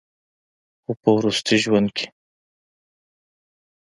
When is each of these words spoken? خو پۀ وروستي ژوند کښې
خو 0.83 0.91
پۀ 1.01 1.09
وروستي 1.17 1.55
ژوند 1.63 1.89
کښې 1.95 2.07